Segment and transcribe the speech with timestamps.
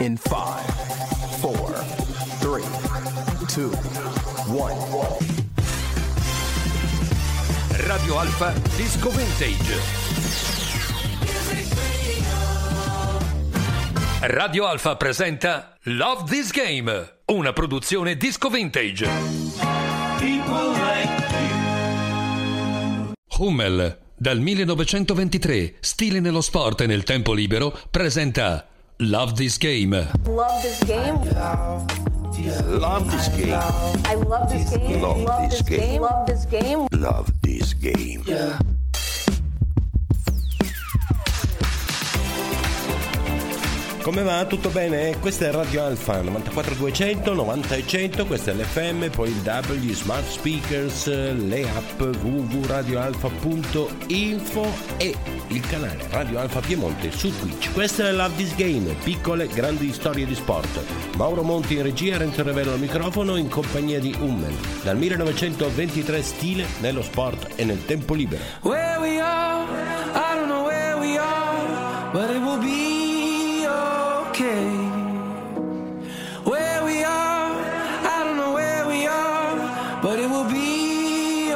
[0.00, 0.28] in 5,
[1.40, 1.84] 4,
[2.38, 2.62] 3,
[3.54, 3.70] 2,
[4.46, 5.18] 1.
[7.86, 9.80] Radio Alfa Disco Vintage.
[14.20, 19.08] Radio Alfa presenta Love This Game, una produzione disco vintage.
[23.38, 28.66] Hummel, dal 1923, stile nello sport e nel tempo libero, presenta
[29.00, 29.92] Love This Game.
[29.92, 31.14] Love this game.
[32.80, 33.54] Love this game.
[34.04, 35.02] I love this game.
[35.02, 36.02] Love this game.
[36.02, 36.88] Love this game.
[36.92, 38.77] Love this game.
[44.08, 44.46] Come va?
[44.46, 45.18] Tutto bene?
[45.20, 50.26] Questa è Radio Alfa 94200, 90 e 100, questa è l'FM, poi il W, smart
[50.26, 55.14] speakers, le app www.radioalfa.info e
[55.48, 57.70] il canale Radio Alfa Piemonte su Twitch.
[57.74, 60.80] Questa è Love This Game, piccole grandi storie di sport.
[61.16, 64.54] Mauro Monti in regia, Renzo Revello al microfono in compagnia di Hummel.
[64.84, 68.42] Dal 1923 stile nello sport e nel tempo libero.
[68.62, 69.66] Where we are,
[70.14, 72.97] I don't know where we are, but it will be
[74.38, 74.70] okay.
[76.44, 77.50] Where we are,
[78.14, 81.52] I don't know where we are, but it will be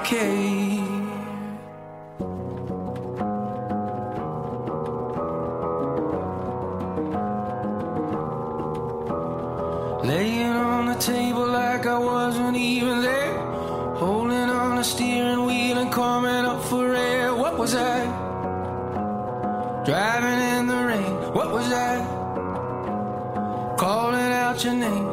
[0.00, 0.80] okay.
[10.04, 13.36] Laying on the table like I wasn't even there.
[13.96, 17.34] Holding on the steering wheel and coming up for air.
[17.34, 18.24] What was I?
[19.84, 20.35] Driving
[24.64, 25.05] your name.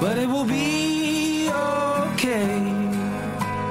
[0.00, 1.48] But it will be
[2.12, 2.78] okay.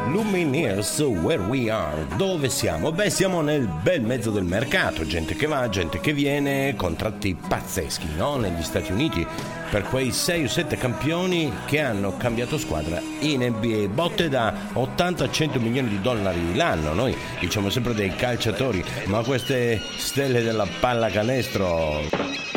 [0.09, 2.05] Lumineers Where We Are.
[2.17, 2.91] Dove siamo?
[2.91, 8.07] Beh, siamo nel bel mezzo del mercato, gente che va, gente che viene, contratti pazzeschi,
[8.15, 8.37] no?
[8.37, 9.25] Negli Stati Uniti
[9.69, 15.59] per quei 6 o 7 campioni che hanno cambiato squadra in NBA, botte da 80-100
[15.59, 16.93] milioni di dollari l'anno.
[16.93, 22.48] Noi diciamo sempre dei calciatori, ma queste stelle della pallacanestro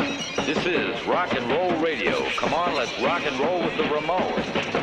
[0.53, 2.29] This is rock and roll radio.
[2.37, 4.82] Come on, let's rock and roll with the Ramones.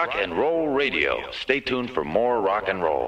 [0.00, 1.30] Rock and Roll Radio.
[1.30, 2.99] Stay tuned for more rock and roll.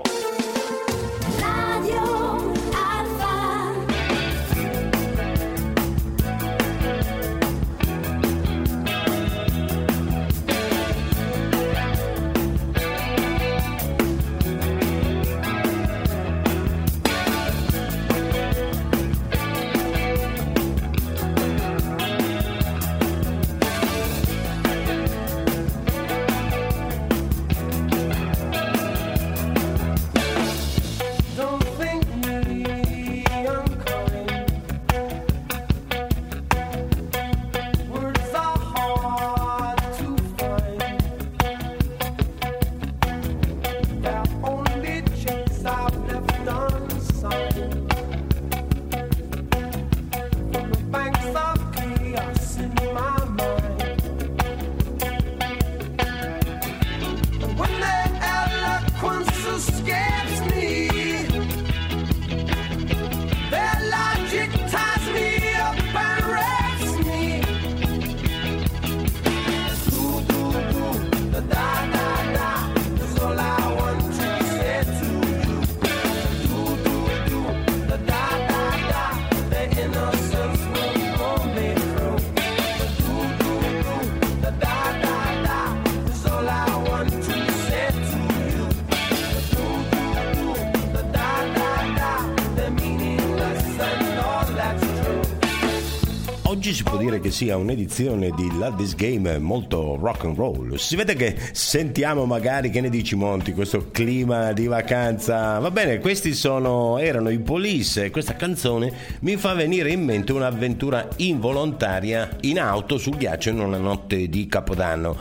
[97.13, 100.75] Dire che sia un'edizione di Love This Game molto rock and roll.
[100.77, 105.59] Si vede che sentiamo magari, che ne dici Monti, questo clima di vacanza.
[105.59, 111.09] Va bene, questi sono, erano i Police questa canzone mi fa venire in mente un'avventura
[111.17, 115.17] involontaria in auto sul ghiaccio in una notte di Capodanno.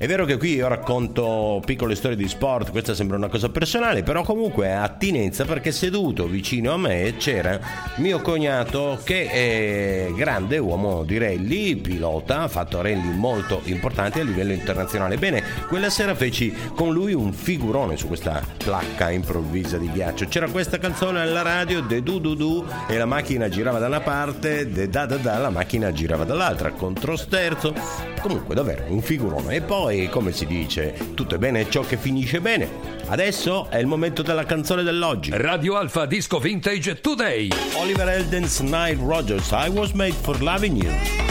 [0.00, 4.02] È vero che qui io racconto piccole storie di sport, questa sembra una cosa personale,
[4.02, 7.60] però comunque ha attinenza perché seduto vicino a me c'era
[7.96, 14.24] mio cognato che è grande uomo di rally, pilota, ha fatto rally molto importanti a
[14.24, 15.18] livello internazionale.
[15.18, 20.28] Bene, quella sera feci con lui un figurone su questa placca improvvisa di ghiaccio.
[20.28, 24.00] C'era questa canzone alla radio, de du du du, e la macchina girava da una
[24.00, 27.74] parte, de da da da, la macchina girava dall'altra, controsterzo.
[28.22, 29.56] Comunque davvero un figurone.
[29.56, 32.68] E poi, come si dice, tutto è bene ciò che finisce bene.
[33.06, 35.30] Adesso è il momento della canzone dell'oggi.
[35.34, 37.48] Radio Alfa Disco Vintage Today.
[37.74, 41.29] Oliver Elden's Nile Rogers, I was made for loving you.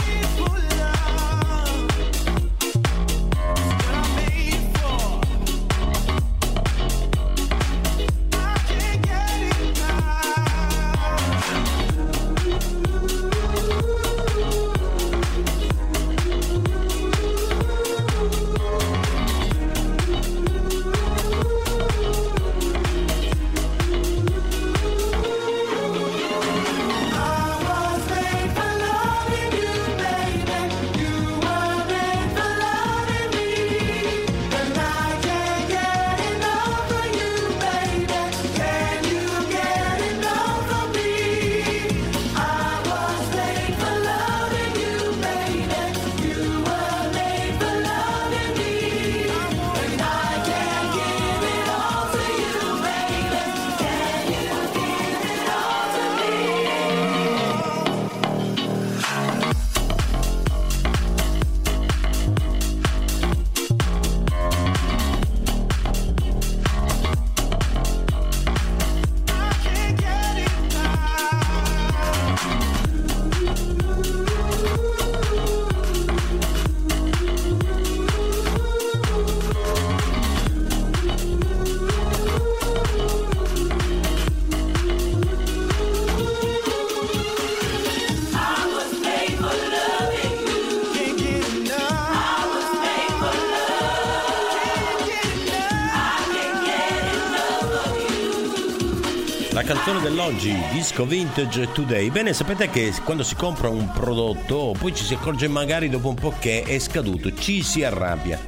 [100.20, 102.10] Dell'oggi, Disco Vintage Today.
[102.10, 106.14] Bene, sapete che quando si compra un prodotto, poi ci si accorge magari dopo un
[106.14, 108.38] po' che è scaduto, ci si arrabbia.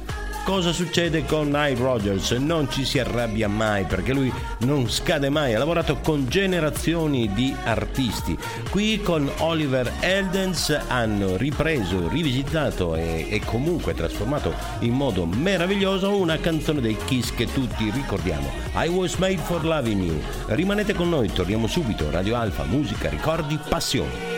[0.45, 2.31] Cosa succede con Nile Rogers?
[2.31, 4.31] Non ci si arrabbia mai perché lui
[4.63, 8.37] non scade mai, ha lavorato con generazioni di artisti.
[8.69, 16.37] Qui con Oliver Eldens hanno ripreso, rivisitato e, e comunque trasformato in modo meraviglioso una
[16.37, 18.49] canzone dei Kiss che tutti ricordiamo.
[18.75, 20.21] I was made for loving you.
[20.47, 22.09] Rimanete con noi, torniamo subito.
[22.09, 24.32] Radio Alfa, musica, ricordi, passione.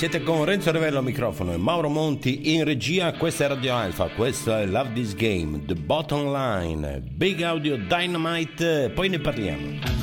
[0.00, 3.12] Siete con Renzo Revello al microfono e Mauro Monti in regia.
[3.12, 8.92] Questa è Radio Alfa, questo è Love This Game, The Bottom Line, Big Audio Dynamite,
[8.94, 9.99] poi ne parliamo.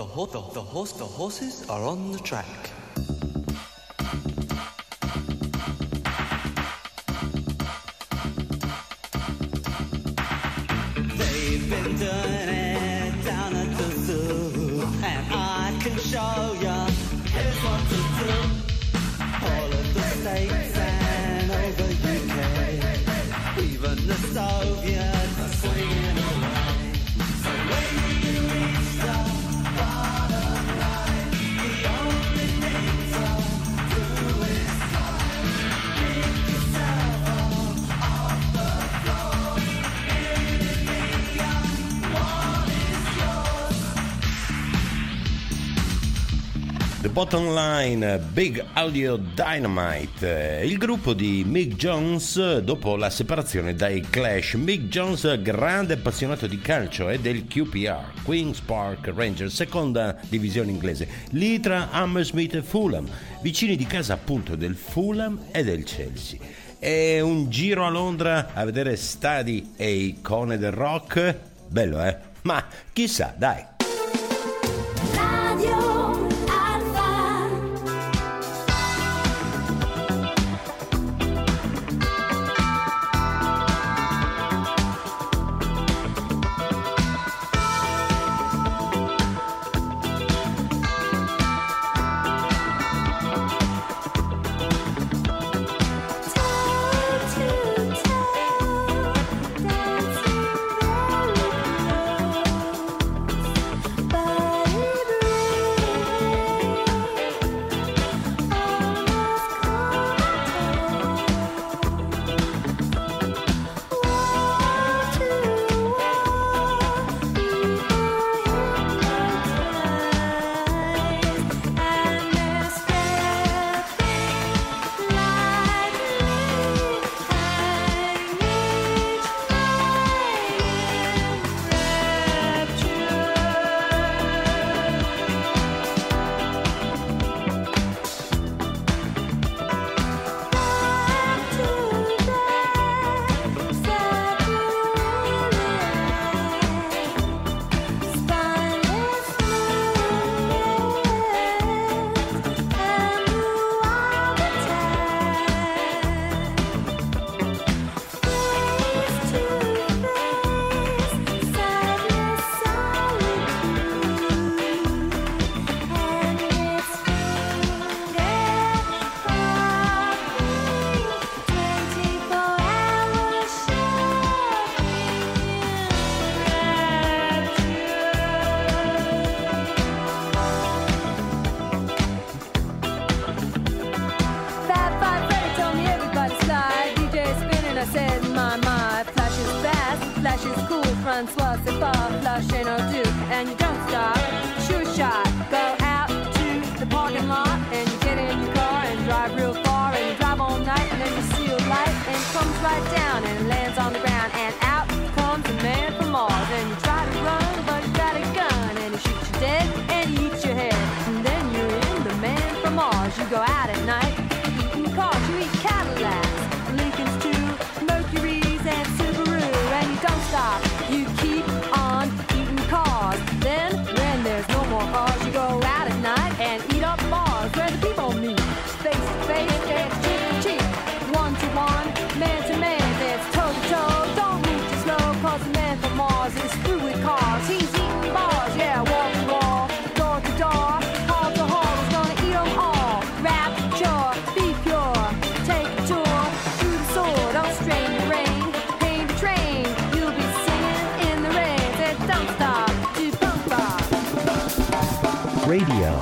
[0.00, 2.49] The, ho- the, the, horse, the horses are on the track.
[47.20, 54.54] Bottom Line, Big Audio Dynamite, il gruppo di Mick Jones dopo la separazione dai Clash.
[54.54, 61.06] Mick Jones, grande appassionato di calcio e del QPR, Queen's Park Rangers, seconda divisione inglese,
[61.32, 63.06] lì tra Hammersmith e Fulham,
[63.42, 66.38] vicini di casa appunto del Fulham e del Chelsea.
[66.78, 71.36] E un giro a Londra a vedere stadi e icone del rock?
[71.68, 72.16] Bello, eh?
[72.44, 73.69] Ma chissà, dai.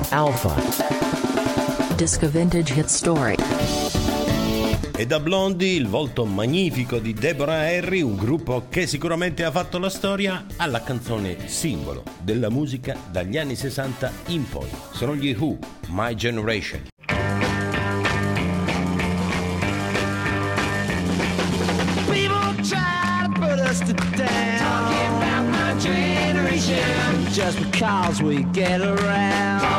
[0.09, 0.55] Alpha.
[1.95, 3.35] Disco Vintage Hit Story.
[4.95, 9.77] E da Blondie il volto magnifico di Deborah Harry, un gruppo che sicuramente ha fatto
[9.77, 14.67] la storia alla canzone simbolo della musica dagli anni 60 in poi.
[14.91, 15.57] Sono gli Who,
[15.89, 16.87] My Generation.
[22.07, 24.57] People try to put us to down.
[24.57, 27.25] Talking about my generation.
[27.31, 29.78] Just because we get around.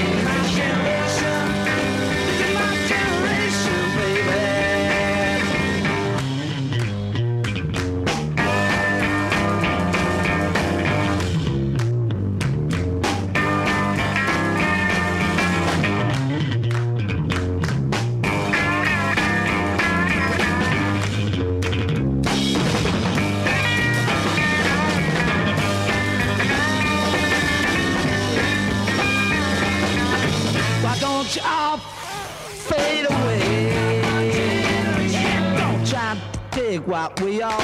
[36.85, 37.61] What we all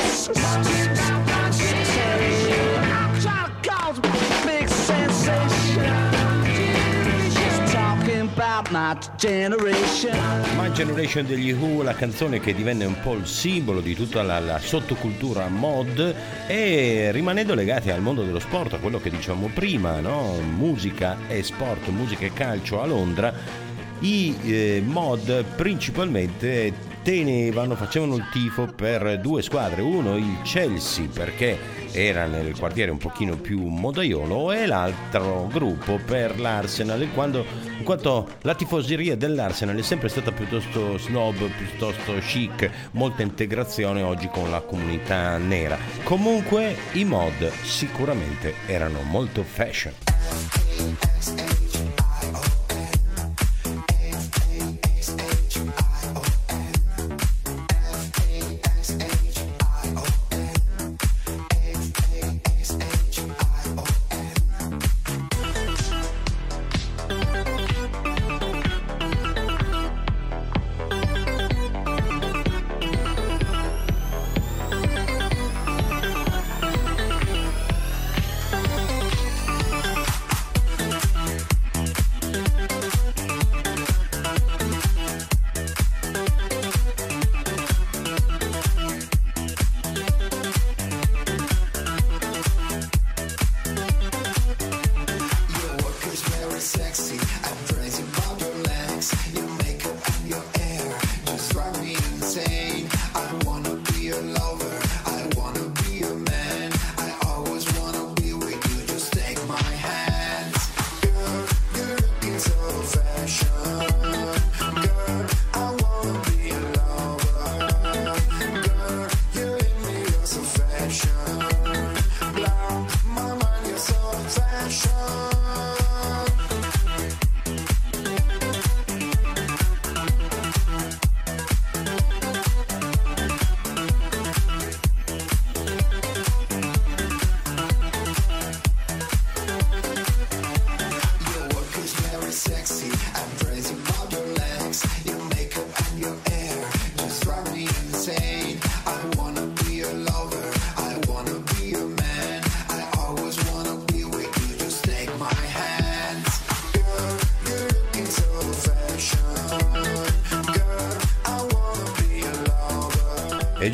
[8.71, 10.17] my generation.
[10.57, 14.39] My Generation degli Who, la canzone che divenne un po' il simbolo di tutta la,
[14.39, 16.15] la sottocultura mod
[16.47, 20.39] e rimanendo legati al mondo dello sport, a quello che dicevamo prima, no?
[20.41, 23.33] musica e sport, musica e calcio a Londra,
[23.99, 31.57] i eh, mod principalmente tenevano, facevano il tifo per due squadre, uno il Chelsea perché
[31.93, 37.45] era nel quartiere un pochino più modaiolo e l'altro gruppo per l'Arsenal in quanto,
[37.77, 44.27] in quanto la tifoseria dell'Arsenal è sempre stata piuttosto snob, piuttosto chic, molta integrazione oggi
[44.27, 45.77] con la comunità nera.
[46.03, 49.93] Comunque i mod sicuramente erano molto fashion.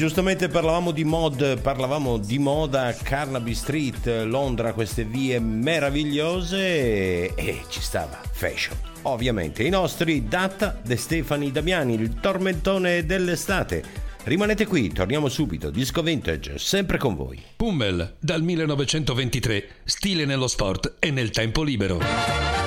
[0.04, 7.80] Giustamente parlavamo di mod, parlavamo di moda, Carnaby Street, Londra, queste vie meravigliose e ci
[7.80, 8.76] stava fashion.
[9.04, 13.82] Ovviamente i nostri Data De Stefani Damiani, il tormentone dell'estate.
[14.26, 17.42] Rimanete qui, torniamo subito, Disco Vintage, sempre con voi.
[17.56, 22.63] Pummel, dal 1923, stile nello sport e nel tempo libero.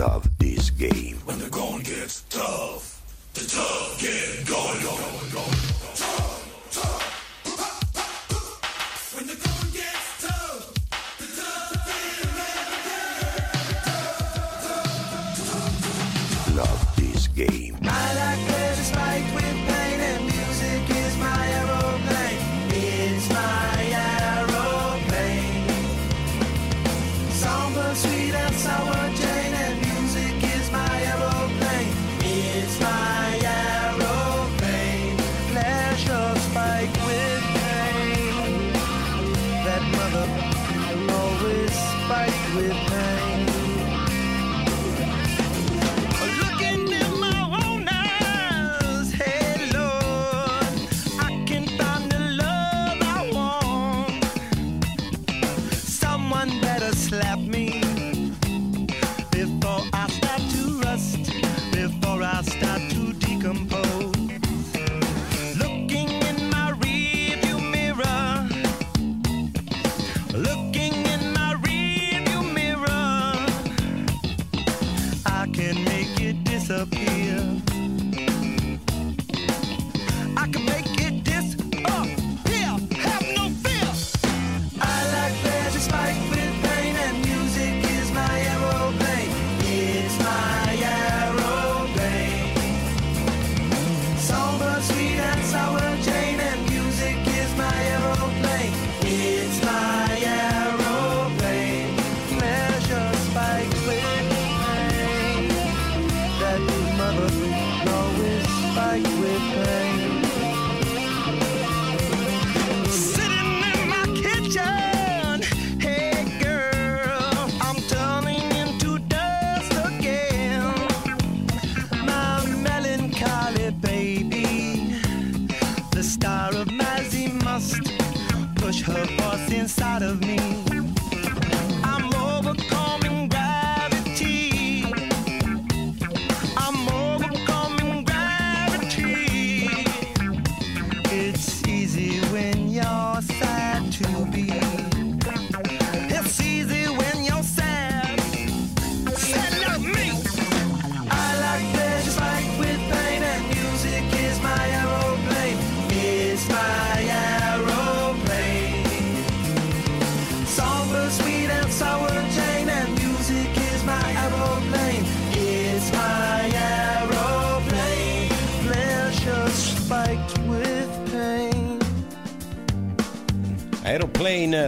[0.00, 1.20] Love this game.
[1.26, 3.02] When the going gets tough,
[3.34, 5.58] the tough get going, going, going.
[5.94, 7.04] Tough, tough.
[9.14, 10.72] When the going gets tough,
[11.18, 11.76] the tough
[16.56, 16.89] Love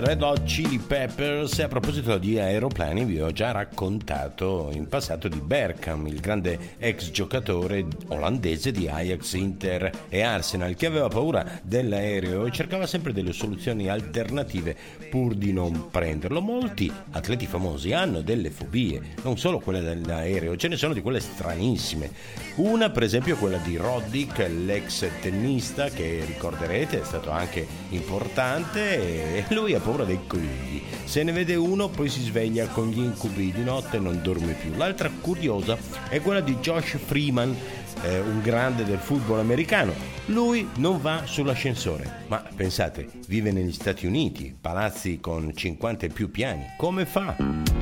[0.01, 5.39] Red Hot Chili Peppers a proposito di aeroplani vi ho già raccontato in passato di
[5.39, 12.47] Berkham, il grande ex giocatore olandese di Ajax, Inter e Arsenal che aveva paura dell'aereo
[12.47, 14.75] e cercava sempre delle soluzioni alternative
[15.11, 16.41] pur di non prenderlo.
[16.41, 21.21] Molti atleti famosi hanno delle fobie, non solo quelle dell'aereo, ce ne sono di quelle
[21.21, 22.11] stranissime.
[22.57, 29.55] Una per esempio quella di Roddick, l'ex tennista che ricorderete è stato anche importante e
[29.55, 30.83] lui ha paura dei conigli.
[31.05, 34.55] Se ne vede uno poi si sveglia con gli incubi di notte e non dorme
[34.55, 34.75] più.
[34.77, 35.77] L'altra curiosa
[36.09, 37.55] è quella di Josh Freeman,
[38.03, 39.92] eh, un grande del football americano.
[40.27, 46.31] Lui non va sull'ascensore, ma pensate, vive negli Stati Uniti, palazzi con 50 e più
[46.31, 46.64] piani.
[46.77, 47.82] Come fa?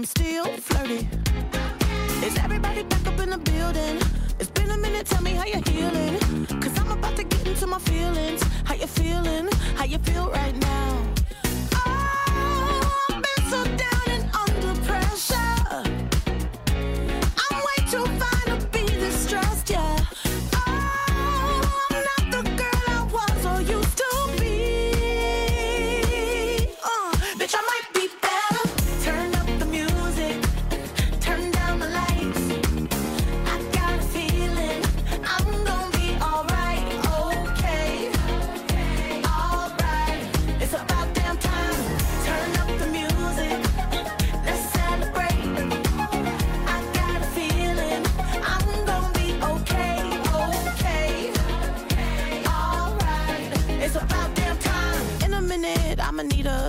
[0.00, 1.06] I'm still flirty.
[2.24, 3.98] Is everybody back up in the building?
[4.38, 6.18] It's been a minute, tell me how you're healing.
[6.58, 8.42] Cause I'm about to get into my feelings.
[8.64, 9.50] How you feeling?
[9.76, 11.19] How you feel right now?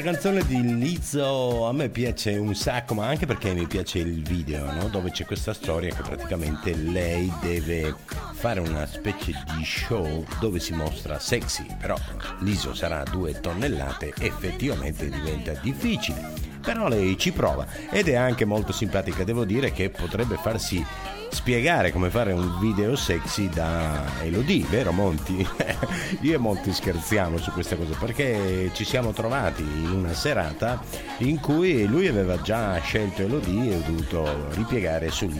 [0.00, 4.22] Questa canzone di Lizzo a me piace un sacco, ma anche perché mi piace il
[4.22, 4.88] video, no?
[4.88, 7.94] dove c'è questa storia che praticamente lei deve
[8.32, 11.96] fare una specie di show dove si mostra sexy, però
[12.38, 16.32] l'ISO sarà due tonnellate, effettivamente diventa difficile.
[16.62, 20.82] Però lei ci prova ed è anche molto simpatica, devo dire che potrebbe farsi
[21.30, 25.46] spiegare come fare un video sexy da Elodie, vero Monti?
[26.20, 30.82] Io e Monti scherziamo su questa cosa perché ci siamo trovati in una serata
[31.18, 35.30] in cui lui aveva già scelto Elodie e ho dovuto ripiegare su.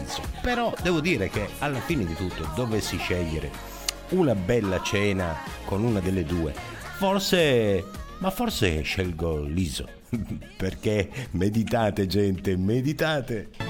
[0.41, 3.51] Però devo dire che alla fine di tutto dovessi scegliere
[4.11, 6.53] una bella cena con una delle due,
[6.97, 7.85] forse...
[8.19, 9.99] ma forse scelgo l'ISO.
[10.57, 13.70] perché meditate gente, meditate.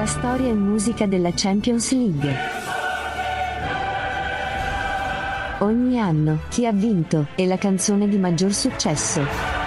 [0.00, 2.34] La storia e musica della Champions League.
[5.58, 9.59] Ogni anno, chi ha vinto, e la canzone di maggior successo.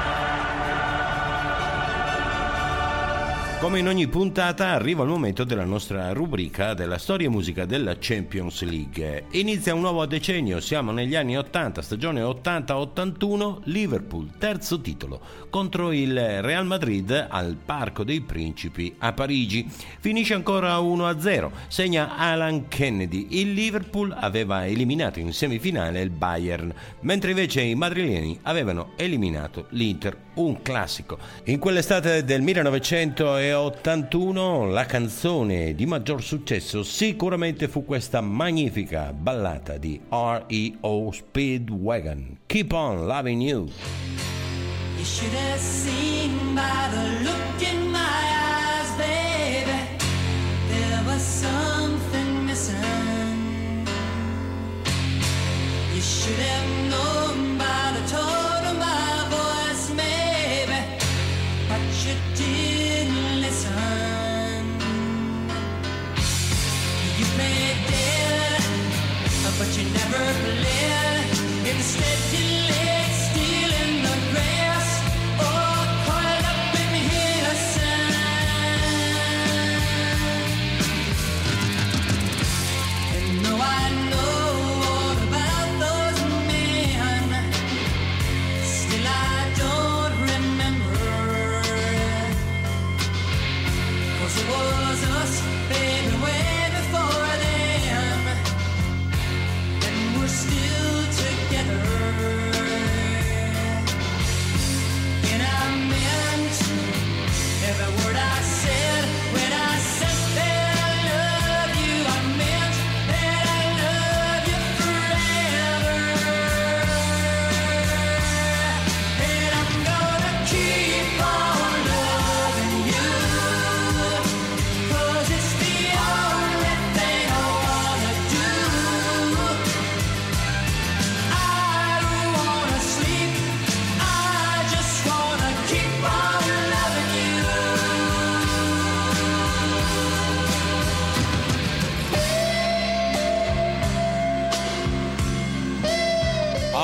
[3.63, 7.95] Come in ogni puntata arriva il momento della nostra rubrica della storia e musica della
[7.97, 9.28] Champions League.
[9.32, 16.41] Inizia un nuovo decennio, siamo negli anni 80, stagione 80-81, Liverpool, terzo titolo, contro il
[16.41, 19.65] Real Madrid al Parco dei Principi a Parigi.
[19.97, 23.28] Finisce ancora 1-0, segna Alan Kennedy.
[23.30, 30.17] Il Liverpool aveva eliminato in semifinale il Bayern, mentre invece i madrileni avevano eliminato l'Inter,
[30.36, 31.17] un classico.
[31.46, 40.00] In quell'estate del 1981 la canzone di maggior successo sicuramente fu questa magnifica ballata di
[40.10, 41.12] R.E.O.
[41.12, 43.67] Speedwagon, Keep on Loving You.
[44.98, 49.72] You should have seen by the look in my eyes, baby.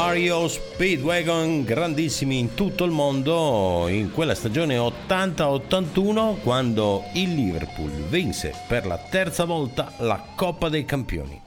[0.10, 8.56] Mario Speedwagon, grandissimi in tutto il mondo in quella stagione 80-81 quando il Liverpool vinse
[8.68, 11.42] per la terza volta la Coppa dei Campioni.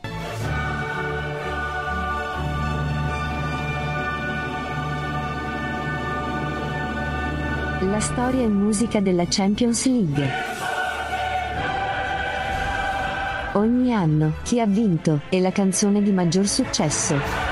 [7.80, 10.30] La storia e musica della Champions League.
[13.54, 17.51] Ogni anno, chi ha vinto, è la canzone di maggior successo.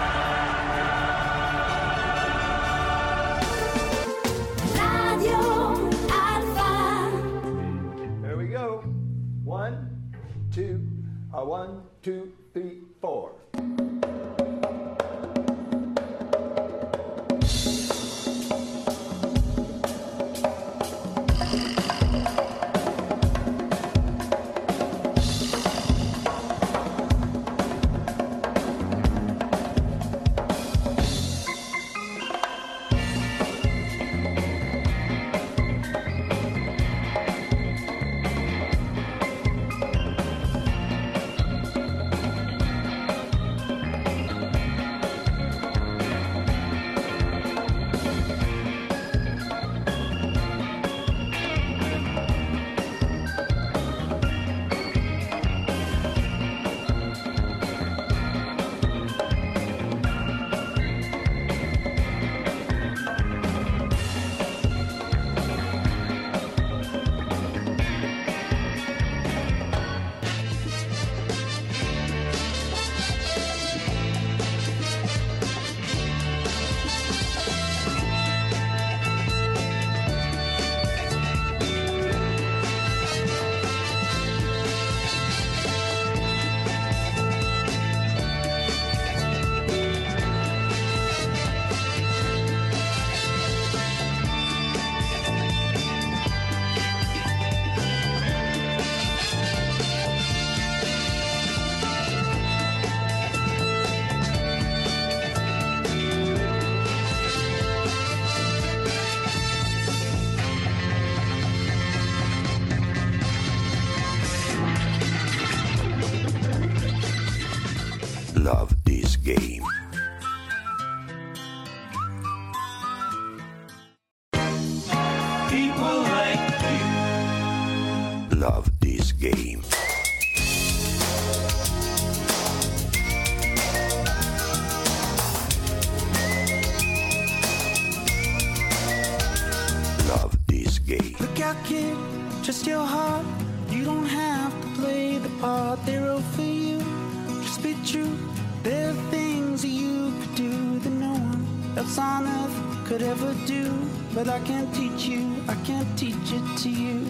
[151.90, 153.72] else on earth could ever do.
[154.14, 157.04] But I can't teach you, I can't teach it to you.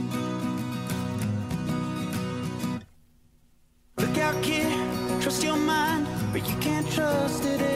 [3.98, 4.72] Look out, kid,
[5.20, 7.69] trust your mind, but you can't trust it.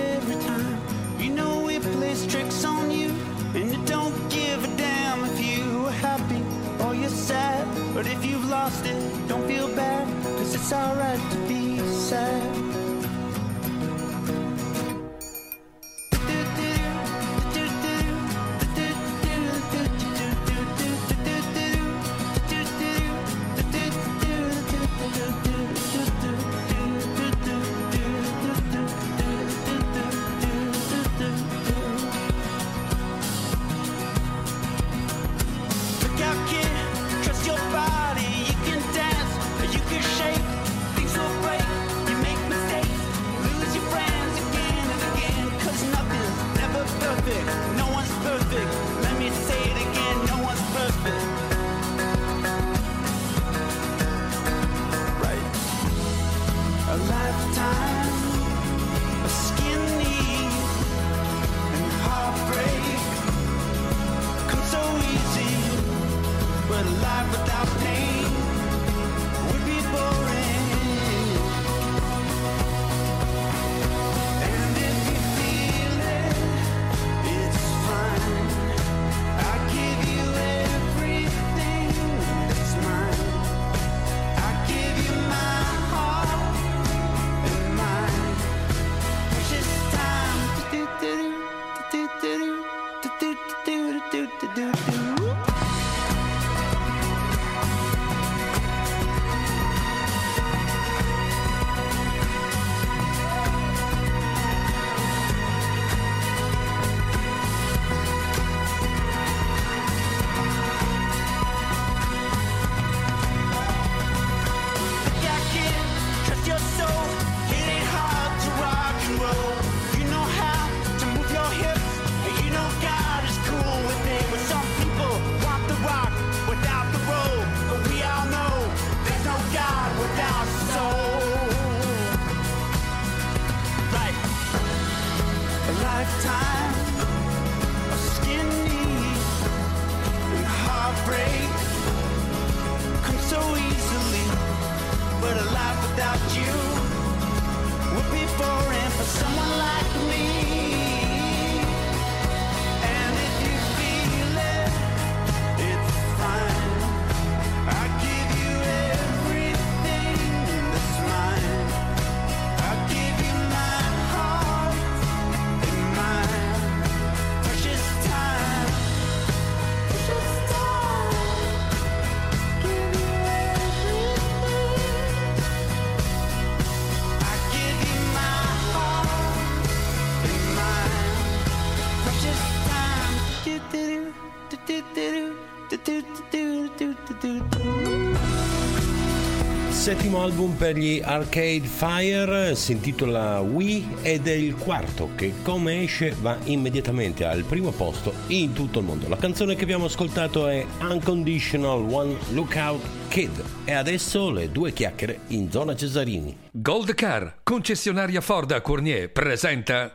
[190.25, 196.17] Album per gli Arcade Fire, si intitola We ed è il quarto che come esce
[196.19, 199.07] va immediatamente al primo posto in tutto il mondo.
[199.09, 205.21] La canzone che abbiamo ascoltato è Unconditional One Lookout Kid e adesso le due chiacchiere
[205.29, 206.35] in zona Cesarini.
[206.51, 209.95] Gold Car, concessionaria Ford a Cournier, presenta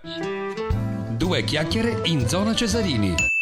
[1.17, 3.38] Due chiacchiere in zona Cesarini.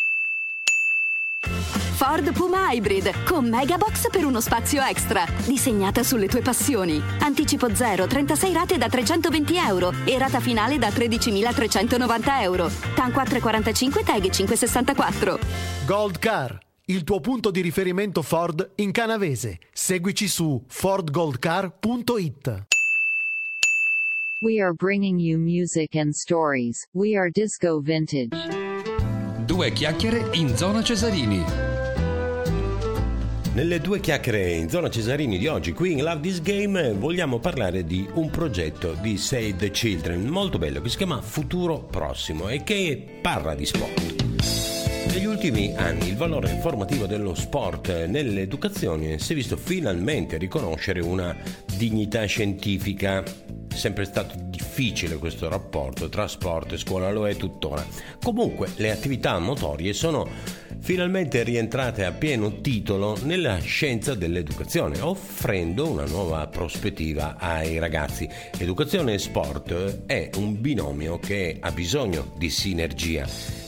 [1.98, 5.26] Ford Puma Hybrid con Megabox per uno spazio extra.
[5.48, 7.02] Disegnata sulle tue passioni.
[7.22, 12.70] Anticipo 0, 36 rate da 320 euro e rata finale da 13.390 euro.
[12.94, 15.40] TAN 445 TAG 564.
[15.88, 19.58] Gold Car, il tuo punto di riferimento Ford in canavese.
[19.74, 22.66] Seguici su fordgoldcar.it.
[24.42, 26.88] We are bringing you music and stories.
[26.92, 28.38] We are Disco Vintage.
[29.48, 31.67] Due chiacchiere in zona Cesarini.
[33.58, 37.84] Nelle due chiacchiere in zona Cesarini di oggi, qui in Love This Game, vogliamo parlare
[37.84, 42.64] di un progetto di Save the Children molto bello che si chiama Futuro Prossimo e
[42.64, 45.08] che parla di sport.
[45.12, 51.36] Negli ultimi anni il valore formativo dello sport nell'educazione si è visto finalmente riconoscere una
[51.76, 53.24] dignità scientifica.
[53.24, 57.84] È sempre stato difficile questo rapporto tra sport e scuola, lo è tuttora.
[58.22, 60.30] Comunque le attività motorie sono
[60.80, 68.30] finalmente rientrate a pieno titolo nella scienza dell'educazione, offrendo una nuova prospettiva ai ragazzi.
[68.58, 73.28] Educazione e sport è un binomio che ha bisogno di sinergia.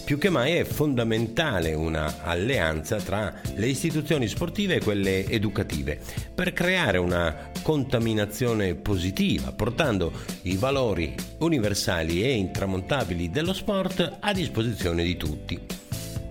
[0.09, 5.99] Più che mai è fondamentale una alleanza tra le istituzioni sportive e quelle educative
[6.33, 10.11] per creare una contaminazione positiva, portando
[10.43, 15.59] i valori universali e intramontabili dello sport a disposizione di tutti.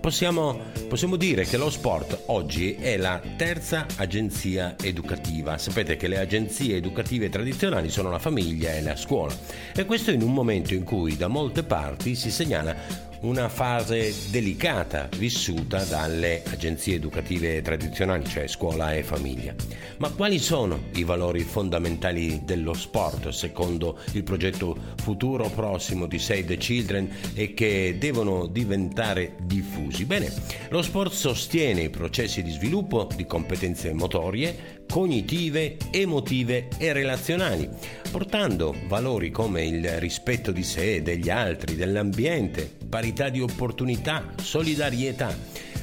[0.09, 5.59] Possiamo, possiamo, dire che lo sport oggi è la terza agenzia educativa.
[5.59, 9.37] Sapete che le agenzie educative tradizionali sono la famiglia e la scuola.
[9.71, 12.75] E questo in un momento in cui da molte parti si segnala
[13.21, 19.53] una fase delicata vissuta dalle agenzie educative tradizionali, cioè scuola e famiglia.
[19.97, 26.45] Ma quali sono i valori fondamentali dello sport secondo il progetto futuro prossimo di Save
[26.45, 30.05] the Children e che devono diventare diffusi?
[30.05, 30.31] Bene,
[30.69, 37.69] lo sport sostiene i processi di sviluppo di competenze motorie, cognitive, emotive e relazionali,
[38.11, 45.35] portando valori come il rispetto di sé, degli altri, dell'ambiente, parità di opportunità, solidarietà.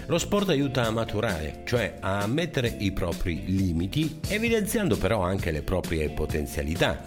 [0.07, 5.63] Lo sport aiuta a maturare, cioè a ammettere i propri limiti, evidenziando però anche le
[5.63, 7.03] proprie potenzialità.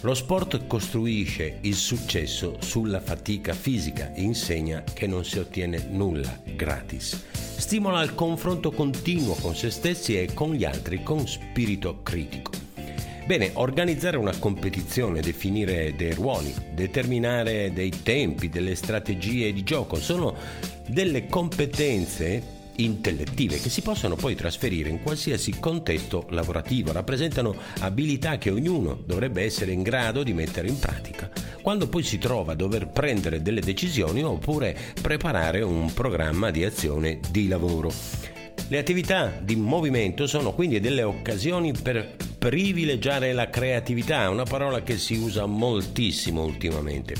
[0.00, 6.40] Lo sport costruisce il successo sulla fatica fisica e insegna che non si ottiene nulla
[6.44, 7.51] gratis.
[7.62, 12.50] Stimola il confronto continuo con se stessi e con gli altri con spirito critico.
[13.24, 20.34] Bene, organizzare una competizione, definire dei ruoli, determinare dei tempi, delle strategie di gioco sono
[20.88, 28.50] delle competenze intellettive che si possono poi trasferire in qualsiasi contesto lavorativo, rappresentano abilità che
[28.50, 31.30] ognuno dovrebbe essere in grado di mettere in pratica
[31.62, 37.20] quando poi si trova a dover prendere delle decisioni oppure preparare un programma di azione
[37.30, 37.92] di lavoro.
[38.68, 44.98] Le attività di movimento sono quindi delle occasioni per privilegiare la creatività, una parola che
[44.98, 47.14] si usa moltissimo ultimamente.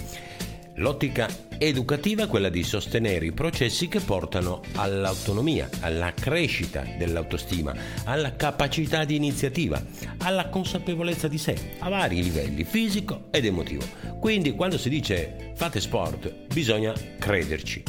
[0.82, 1.28] L'ottica
[1.58, 7.72] educativa è quella di sostenere i processi che portano all'autonomia, alla crescita dell'autostima,
[8.02, 9.80] alla capacità di iniziativa,
[10.18, 13.84] alla consapevolezza di sé, a vari livelli, fisico ed emotivo.
[14.18, 17.84] Quindi quando si dice fate sport bisogna crederci.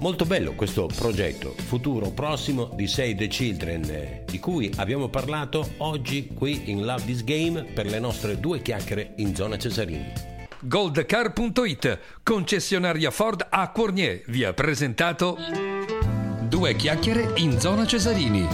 [0.00, 5.66] Molto bello questo progetto futuro prossimo di Save the Children eh, di cui abbiamo parlato
[5.78, 10.37] oggi qui in Love This Game per le nostre due chiacchiere in zona Cesarini.
[10.60, 15.36] Goldcar.it, concessionaria Ford a Cornier, vi ha presentato
[16.48, 18.48] Due chiacchiere in zona Cesarini.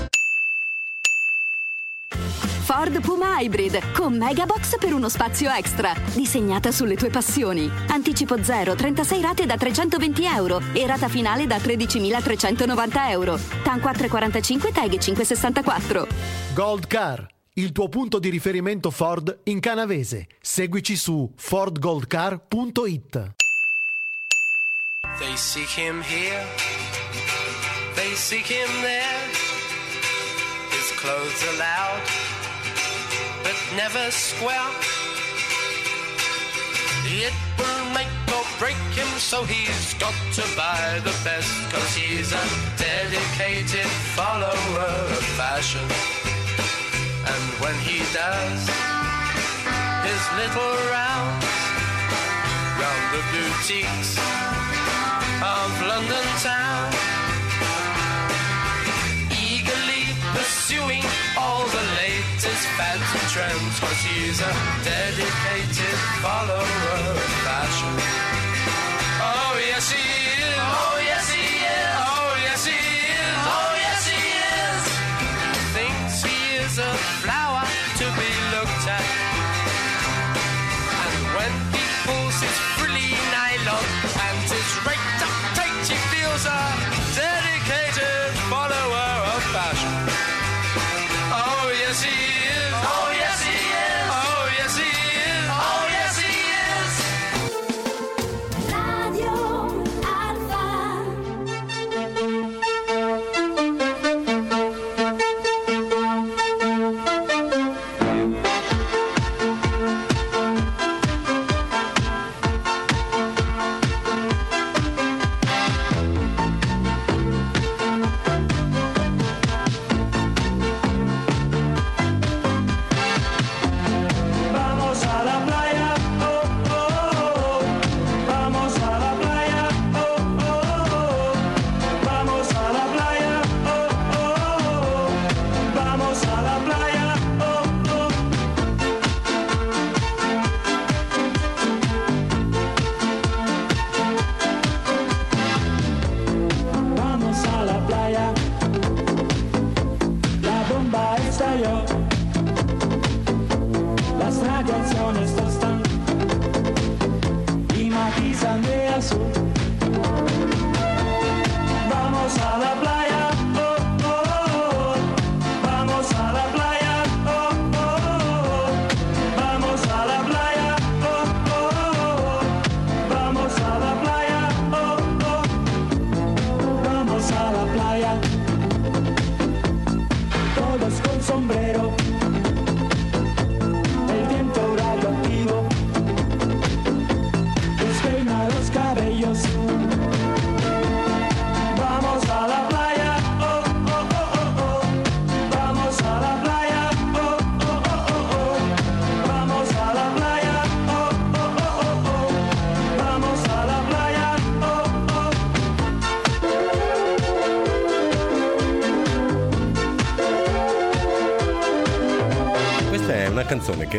[2.64, 5.94] Ford Puma Hybrid con Megabox per uno spazio extra.
[6.12, 7.70] Disegnata sulle tue passioni.
[7.88, 13.38] Anticipo 0, 36 rate da 320 euro e rata finale da 13.390 euro.
[13.62, 16.06] TAN 445 TAG 564.
[16.54, 17.26] Gold Car,
[17.56, 20.26] il tuo punto di riferimento Ford in canavese.
[20.40, 23.32] Seguici su fordgoldcar.it.
[25.18, 26.44] They seek him here,
[27.94, 29.28] they seek him there.
[30.70, 32.02] His clothes are loud,
[33.42, 34.72] but never square.
[37.06, 42.32] It will make or break him, so he's got to buy the best, cause he's
[42.32, 42.44] a
[42.76, 43.86] dedicated
[44.16, 46.23] follower of fashion.
[47.26, 48.60] And when he does
[50.04, 51.44] his little rounds
[52.80, 54.18] round the boutiques
[55.40, 56.92] of London town,
[59.32, 60.04] eagerly
[60.36, 61.04] pursuing
[61.38, 64.52] all the latest fads and trends, cause he's a
[64.84, 66.60] dedicated follower
[67.08, 68.13] of fashion.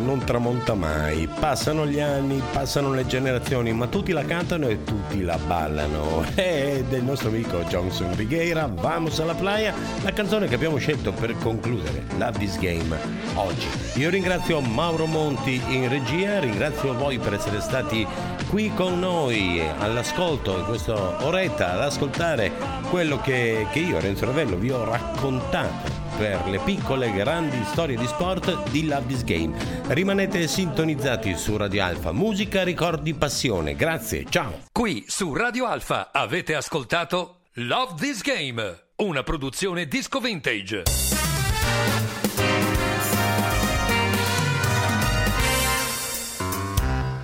[0.06, 1.28] Non tramonta mai.
[1.28, 6.24] Passano gli anni, passano le generazioni, ma tutti la cantano e tutti la ballano.
[6.34, 11.36] È del nostro amico Johnson Righeira, Vamos alla playa, la canzone che abbiamo scelto per
[11.40, 12.96] concludere Love This Game
[13.34, 13.68] oggi.
[13.96, 18.06] Io ringrazio Mauro Monti in regia, ringrazio voi per essere stati
[18.50, 22.52] qui con noi all'ascolto in questa oretta ad ascoltare
[22.90, 27.98] quello che, che io, Renzo Ravello, vi ho raccontato per le piccole e grandi storie
[27.98, 29.54] di sport di Love This Game.
[29.88, 33.76] Rimanete sintonizzati su Radio Alfa, musica, ricordi, passione.
[33.76, 34.64] Grazie, ciao!
[34.72, 40.84] Qui su Radio Alfa avete ascoltato Love This Game, una produzione disco vintage.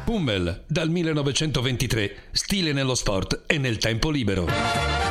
[0.04, 5.11] Pummel dal 1923, stile nello sport e nel tempo libero.